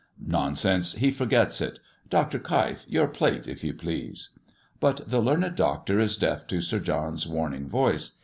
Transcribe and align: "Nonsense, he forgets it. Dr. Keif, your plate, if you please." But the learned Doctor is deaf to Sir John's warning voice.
"Nonsense, 0.25 0.93
he 0.93 1.11
forgets 1.11 1.61
it. 1.61 1.77
Dr. 2.09 2.39
Keif, 2.39 2.85
your 2.89 3.05
plate, 3.05 3.47
if 3.47 3.63
you 3.63 3.71
please." 3.75 4.31
But 4.79 5.07
the 5.07 5.19
learned 5.19 5.55
Doctor 5.55 5.99
is 5.99 6.17
deaf 6.17 6.47
to 6.47 6.59
Sir 6.59 6.79
John's 6.79 7.27
warning 7.27 7.69
voice. 7.69 8.17